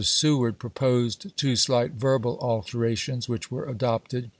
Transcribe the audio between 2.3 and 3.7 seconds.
alterations, which were